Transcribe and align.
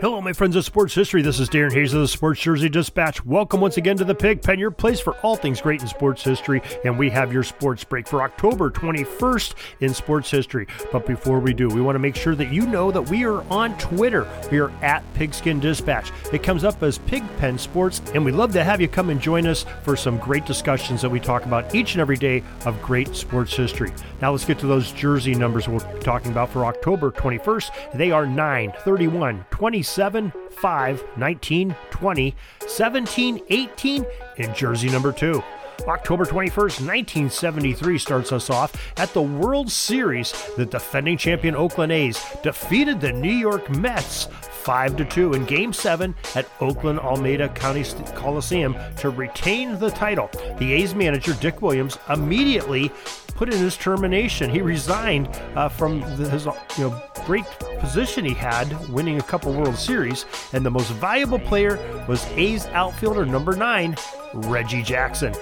Hello, 0.00 0.18
my 0.18 0.32
friends 0.32 0.56
of 0.56 0.64
sports 0.64 0.94
history. 0.94 1.20
This 1.20 1.38
is 1.38 1.50
Darren 1.50 1.70
Hayes 1.72 1.92
of 1.92 2.00
the 2.00 2.08
Sports 2.08 2.40
Jersey 2.40 2.70
Dispatch. 2.70 3.22
Welcome 3.26 3.60
once 3.60 3.76
again 3.76 3.98
to 3.98 4.04
the 4.04 4.14
Pig 4.14 4.40
Pen, 4.40 4.58
your 4.58 4.70
place 4.70 4.98
for 4.98 5.12
all 5.16 5.36
things 5.36 5.60
great 5.60 5.82
in 5.82 5.86
sports 5.86 6.24
history. 6.24 6.62
And 6.86 6.98
we 6.98 7.10
have 7.10 7.34
your 7.34 7.42
sports 7.42 7.84
break 7.84 8.08
for 8.08 8.22
October 8.22 8.70
21st 8.70 9.54
in 9.80 9.92
sports 9.92 10.30
history. 10.30 10.66
But 10.90 11.06
before 11.06 11.38
we 11.38 11.52
do, 11.52 11.68
we 11.68 11.82
want 11.82 11.96
to 11.96 12.00
make 12.00 12.16
sure 12.16 12.34
that 12.34 12.50
you 12.50 12.66
know 12.66 12.90
that 12.92 13.10
we 13.10 13.26
are 13.26 13.42
on 13.52 13.76
Twitter. 13.76 14.26
We 14.50 14.58
are 14.58 14.70
at 14.82 15.04
Pigskin 15.12 15.60
Dispatch. 15.60 16.10
It 16.32 16.42
comes 16.42 16.64
up 16.64 16.82
as 16.82 16.96
Pig 16.96 17.22
Pen 17.36 17.58
Sports, 17.58 18.00
and 18.14 18.24
we'd 18.24 18.32
love 18.32 18.54
to 18.54 18.64
have 18.64 18.80
you 18.80 18.88
come 18.88 19.10
and 19.10 19.20
join 19.20 19.46
us 19.46 19.66
for 19.82 19.96
some 19.96 20.16
great 20.16 20.46
discussions 20.46 21.02
that 21.02 21.10
we 21.10 21.20
talk 21.20 21.44
about 21.44 21.74
each 21.74 21.92
and 21.92 22.00
every 22.00 22.16
day 22.16 22.42
of 22.64 22.80
great 22.80 23.14
sports 23.14 23.54
history. 23.54 23.92
Now 24.22 24.32
let's 24.32 24.46
get 24.46 24.58
to 24.60 24.66
those 24.66 24.92
jersey 24.92 25.34
numbers 25.34 25.68
we're 25.68 25.80
talking 26.00 26.32
about 26.32 26.48
for 26.48 26.64
October 26.64 27.10
21st. 27.10 27.92
They 27.92 28.12
are 28.12 28.24
9, 28.24 28.72
31, 28.82 29.44
20. 29.50 29.73
27, 29.74 30.32
5, 30.52 31.04
19, 31.16 31.76
20, 31.90 32.36
17, 32.64 33.40
18, 33.50 34.06
and 34.38 34.54
jersey 34.54 34.88
number 34.88 35.10
2. 35.10 35.42
October 35.88 36.24
21st, 36.24 36.86
1973 36.86 37.98
starts 37.98 38.30
us 38.30 38.50
off 38.50 38.72
at 39.00 39.12
the 39.12 39.20
World 39.20 39.68
Series. 39.68 40.32
The 40.56 40.64
defending 40.64 41.18
champion 41.18 41.56
Oakland 41.56 41.90
A's 41.90 42.24
defeated 42.44 43.00
the 43.00 43.10
New 43.10 43.32
York 43.32 43.68
Mets 43.68 44.26
5 44.26 44.96
to 44.96 45.04
2 45.04 45.32
in 45.32 45.44
game 45.44 45.72
7 45.72 46.14
at 46.36 46.48
Oakland 46.60 47.00
Alameda 47.00 47.48
County 47.48 47.82
Coliseum 48.14 48.76
to 48.98 49.10
retain 49.10 49.76
the 49.80 49.90
title. 49.90 50.30
The 50.58 50.72
A's 50.72 50.94
manager 50.94 51.34
Dick 51.40 51.60
Williams 51.62 51.98
immediately 52.08 52.92
put 53.34 53.52
in 53.52 53.58
his 53.58 53.76
termination. 53.76 54.50
He 54.50 54.60
resigned 54.60 55.28
uh, 55.56 55.68
from 55.68 56.00
the, 56.16 56.30
his 56.30 56.46
you 56.78 56.88
know 56.88 57.02
great 57.26 57.44
position 57.84 58.24
he 58.24 58.32
had, 58.32 58.88
winning 58.88 59.18
a 59.18 59.22
couple 59.22 59.52
World 59.52 59.76
Series, 59.76 60.24
and 60.54 60.64
the 60.64 60.70
most 60.70 60.90
valuable 60.92 61.38
player 61.38 61.78
was 62.08 62.24
A's 62.28 62.64
outfielder 62.68 63.26
number 63.26 63.54
nine, 63.54 63.94
Reggie 64.32 64.82
Jackson. 64.82 65.34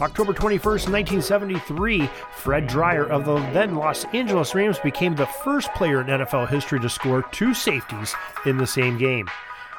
October 0.00 0.32
21st, 0.32 0.90
1973, 0.90 2.10
Fred 2.34 2.66
Dryer 2.66 3.04
of 3.04 3.24
the 3.24 3.36
then 3.52 3.76
Los 3.76 4.04
Angeles 4.06 4.56
Rams 4.56 4.80
became 4.80 5.14
the 5.14 5.26
first 5.26 5.72
player 5.74 6.00
in 6.00 6.08
NFL 6.08 6.48
history 6.48 6.80
to 6.80 6.88
score 6.88 7.22
two 7.30 7.54
safeties 7.54 8.12
in 8.44 8.56
the 8.56 8.66
same 8.66 8.98
game. 8.98 9.28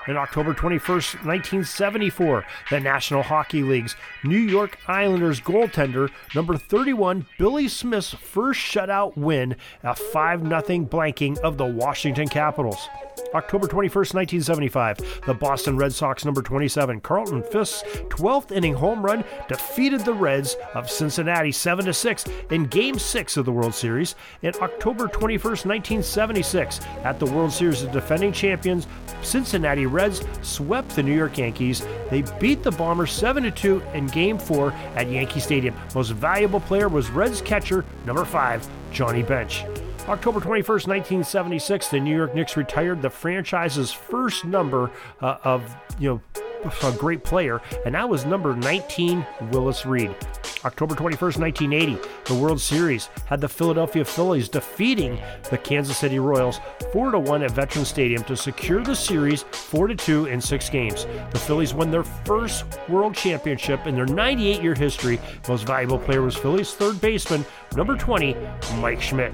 In 0.09 0.17
October 0.17 0.55
21st, 0.55 1.23
1974, 1.23 2.43
the 2.71 2.79
National 2.79 3.21
Hockey 3.21 3.61
League's 3.61 3.95
New 4.23 4.39
York 4.39 4.79
Islanders 4.87 5.39
goaltender, 5.39 6.09
number 6.33 6.57
31, 6.57 7.27
Billy 7.37 7.67
Smith's 7.67 8.15
first 8.15 8.59
shutout 8.59 9.15
win, 9.15 9.55
a 9.83 9.93
5 9.93 10.41
0 10.41 10.51
blanking 10.85 11.37
of 11.41 11.59
the 11.59 11.65
Washington 11.65 12.27
Capitals. 12.27 12.89
October 13.33 13.67
21st, 13.67 14.13
1975, 14.15 15.21
the 15.27 15.33
Boston 15.33 15.77
Red 15.77 15.93
Sox 15.93 16.25
number 16.25 16.41
27, 16.41 16.99
Carlton 17.01 17.43
Fisk's 17.43 17.83
12th 18.09 18.51
inning 18.51 18.73
home 18.73 19.05
run 19.05 19.23
defeated 19.47 20.01
the 20.01 20.13
Reds 20.13 20.55
of 20.73 20.89
Cincinnati 20.89 21.51
7 21.51 21.91
6 21.93 22.25
in 22.49 22.65
Game 22.65 22.97
6 22.97 23.37
of 23.37 23.45
the 23.45 23.51
World 23.51 23.75
Series. 23.75 24.15
In 24.41 24.53
October 24.61 25.07
21st, 25.07 25.65
1976, 25.65 26.79
at 27.03 27.19
the 27.19 27.25
World 27.27 27.51
Series, 27.51 27.83
the 27.83 27.89
defending 27.89 28.33
champions 28.33 28.87
Cincinnati 29.21 29.85
Reds 29.85 30.23
swept 30.41 30.95
the 30.95 31.03
New 31.03 31.15
York 31.15 31.37
Yankees. 31.37 31.85
They 32.09 32.23
beat 32.39 32.63
the 32.63 32.71
Bombers 32.71 33.11
7 33.11 33.51
2 33.51 33.81
in 33.93 34.07
Game 34.07 34.39
4 34.39 34.71
at 34.95 35.09
Yankee 35.09 35.39
Stadium. 35.39 35.75
Most 35.93 36.11
valuable 36.11 36.61
player 36.61 36.89
was 36.89 37.09
Reds 37.09 37.41
catcher 37.41 37.85
number 38.05 38.25
5, 38.25 38.67
Johnny 38.91 39.21
Bench. 39.21 39.65
October 40.09 40.39
21st, 40.39 40.87
1976, 40.87 41.89
the 41.89 41.99
New 41.99 42.15
York 42.15 42.33
Knicks 42.33 42.57
retired 42.57 42.99
the 42.99 43.11
franchise's 43.11 43.91
first 43.91 44.43
number 44.43 44.89
uh, 45.21 45.37
of, 45.43 45.75
you 45.99 46.09
know, 46.09 46.41
a 46.81 46.91
great 46.93 47.23
player, 47.23 47.61
and 47.85 47.93
that 47.93 48.09
was 48.09 48.25
number 48.25 48.55
19, 48.55 49.23
Willis 49.51 49.85
Reed. 49.85 50.09
October 50.65 50.95
21st, 50.95 51.37
1980, 51.37 51.97
the 52.25 52.33
World 52.33 52.59
Series 52.59 53.09
had 53.27 53.39
the 53.39 53.47
Philadelphia 53.47 54.03
Phillies 54.03 54.49
defeating 54.49 55.19
the 55.51 55.57
Kansas 55.59 55.97
City 55.97 56.17
Royals 56.17 56.59
4 56.91 57.17
1 57.19 57.43
at 57.43 57.51
Veterans 57.51 57.87
Stadium 57.87 58.23
to 58.23 58.35
secure 58.35 58.83
the 58.83 58.95
series 58.95 59.43
4 59.43 59.89
2 59.89 60.25
in 60.25 60.41
six 60.41 60.69
games. 60.71 61.05
The 61.29 61.39
Phillies 61.39 61.75
won 61.75 61.91
their 61.91 62.03
first 62.03 62.65
World 62.89 63.13
Championship 63.13 63.85
in 63.85 63.93
their 63.93 64.07
98 64.07 64.63
year 64.63 64.73
history. 64.73 65.19
Most 65.47 65.67
valuable 65.67 65.99
player 65.99 66.23
was 66.23 66.35
Phillies 66.35 66.73
third 66.73 66.99
baseman, 66.99 67.45
number 67.75 67.95
20, 67.95 68.35
Mike 68.79 69.01
Schmidt. 69.01 69.33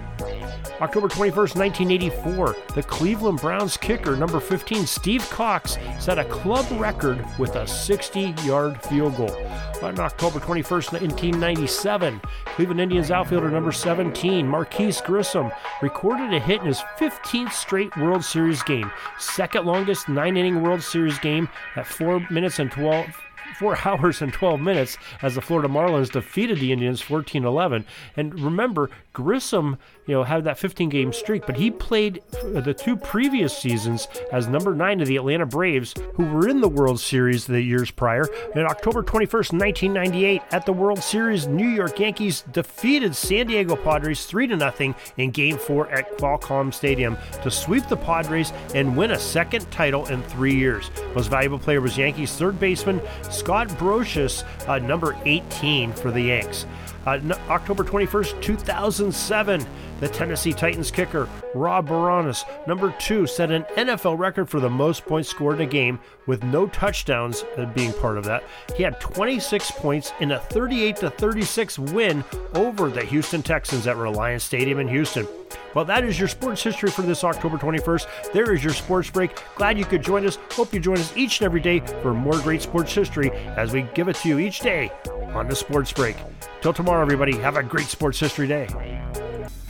October 0.81 1.07
21st, 1.07 1.55
1984, 1.55 2.55
the 2.73 2.83
Cleveland 2.83 3.39
Browns 3.39 3.77
kicker, 3.77 4.15
number 4.15 4.39
15, 4.39 4.85
Steve 4.85 5.29
Cox, 5.29 5.77
set 5.99 6.19
a 6.19 6.25
club 6.25 6.65
record 6.79 7.25
with 7.39 7.55
a 7.55 7.67
60 7.67 8.33
yard 8.43 8.81
field 8.83 9.15
goal. 9.17 9.35
On 9.81 9.99
October 9.99 10.39
21st, 10.39 10.91
1997, 10.93 12.21
Cleveland 12.45 12.81
Indians 12.81 13.11
outfielder 13.11 13.49
number 13.49 13.71
17, 13.71 14.47
Marquis 14.47 14.95
Grissom, 15.05 15.51
recorded 15.81 16.33
a 16.33 16.39
hit 16.39 16.61
in 16.61 16.67
his 16.67 16.79
15th 16.97 17.51
straight 17.51 17.95
World 17.97 18.23
Series 18.23 18.63
game, 18.63 18.91
second 19.19 19.65
longest 19.65 20.09
nine 20.09 20.37
inning 20.37 20.61
World 20.61 20.81
Series 20.81 21.19
game 21.19 21.49
at 21.75 21.87
4 21.87 22.27
minutes 22.29 22.59
and 22.59 22.71
12 22.71 23.24
four 23.57 23.77
hours 23.85 24.21
and 24.21 24.31
12 24.33 24.59
minutes 24.59 24.97
as 25.21 25.35
the 25.35 25.41
Florida 25.41 25.69
Marlins 25.69 26.11
defeated 26.11 26.59
the 26.59 26.71
Indians 26.71 27.01
14 27.01 27.45
11. 27.45 27.85
And 28.17 28.39
remember, 28.39 28.89
Grissom, 29.13 29.77
you 30.05 30.13
know, 30.13 30.23
had 30.23 30.43
that 30.43 30.59
15 30.59 30.89
game 30.89 31.13
streak, 31.13 31.45
but 31.45 31.55
he 31.55 31.71
played 31.71 32.21
the 32.43 32.73
two 32.73 32.97
previous 32.97 33.57
seasons 33.57 34.07
as 34.31 34.47
number 34.47 34.75
nine 34.75 35.01
of 35.01 35.07
the 35.07 35.15
Atlanta 35.15 35.45
Braves, 35.45 35.93
who 36.15 36.25
were 36.25 36.47
in 36.47 36.61
the 36.61 36.67
World 36.67 36.99
Series 36.99 37.47
the 37.47 37.61
years 37.61 37.91
prior. 37.91 38.27
And 38.53 38.67
October 38.67 39.01
21st, 39.03 39.53
1998, 39.53 40.41
at 40.51 40.65
the 40.65 40.73
World 40.73 41.01
Series, 41.01 41.47
New 41.47 41.67
York 41.67 41.97
Yankees 41.99 42.43
defeated 42.51 43.15
San 43.15 43.47
Diego 43.47 43.75
Padres 43.75 44.25
3 44.25 44.47
0 44.47 44.95
in 45.17 45.31
Game 45.31 45.57
4 45.57 45.89
at 45.89 46.17
Qualcomm 46.17 46.73
Stadium 46.73 47.17
to 47.41 47.49
sweep 47.49 47.87
the 47.87 47.97
Padres 47.97 48.51
and 48.73 48.97
win 48.97 49.11
a 49.11 49.19
second 49.19 49.69
title 49.71 50.05
in 50.07 50.21
three 50.23 50.55
years. 50.55 50.91
Most 51.15 51.29
valuable 51.29 51.59
player 51.59 51.81
was 51.81 51.97
Yankees 51.97 52.33
third 52.33 52.59
baseman 52.59 53.01
Scott 53.23 53.44
Brosius, 53.45 54.43
uh, 54.67 54.79
number 54.79 55.17
18 55.25 55.93
for 55.93 56.11
the 56.11 56.21
Yanks. 56.21 56.65
Uh, 57.05 57.19
October 57.49 57.83
21st, 57.83 58.41
2007, 58.41 59.65
the 59.99 60.07
Tennessee 60.09 60.53
Titans 60.53 60.91
kicker 60.91 61.29
Rob 61.55 61.87
Bironas, 61.87 62.43
number 62.67 62.93
two, 62.99 63.25
set 63.25 63.49
an 63.49 63.63
NFL 63.77 64.19
record 64.19 64.49
for 64.49 64.59
the 64.59 64.69
most 64.69 65.05
points 65.05 65.29
scored 65.29 65.55
in 65.55 65.67
a 65.67 65.71
game 65.71 65.99
with 66.27 66.43
no 66.43 66.67
touchdowns 66.67 67.45
uh, 67.57 67.65
being 67.73 67.93
part 67.93 68.17
of 68.17 68.25
that. 68.25 68.43
He 68.75 68.83
had 68.83 68.99
26 68.99 69.71
points 69.71 70.11
in 70.19 70.33
a 70.33 70.39
38 70.39 70.97
36 70.99 71.79
win 71.79 72.23
over 72.55 72.89
the 72.89 73.03
Houston 73.05 73.41
Texans 73.41 73.87
at 73.87 73.95
Reliant 73.95 74.41
Stadium 74.41 74.79
in 74.79 74.87
Houston. 74.89 75.25
Well, 75.73 75.85
that 75.85 76.03
is 76.03 76.19
your 76.19 76.27
sports 76.27 76.61
history 76.61 76.89
for 76.89 77.03
this 77.03 77.23
October 77.23 77.57
21st. 77.57 78.33
There 78.33 78.53
is 78.53 78.63
your 78.63 78.73
sports 78.73 79.09
break. 79.09 79.41
Glad 79.55 79.77
you 79.77 79.85
could 79.85 80.03
join 80.03 80.25
us. 80.25 80.37
Hope 80.51 80.73
you 80.73 80.79
join 80.79 80.97
us 80.97 81.15
each 81.15 81.39
and 81.39 81.45
every 81.45 81.61
day 81.61 81.79
for 82.01 82.13
more 82.13 82.37
great 82.39 82.61
sports 82.61 82.93
history 82.93 83.31
as 83.31 83.71
we 83.71 83.83
give 83.93 84.09
it 84.09 84.17
to 84.17 84.29
you 84.29 84.39
each 84.39 84.59
day 84.59 84.91
on 85.33 85.47
the 85.47 85.55
sports 85.55 85.93
break. 85.93 86.17
Till 86.61 86.73
tomorrow, 86.73 87.01
everybody, 87.01 87.37
have 87.37 87.55
a 87.55 87.63
great 87.63 87.87
sports 87.87 88.19
history 88.19 88.47
day. 88.47 88.67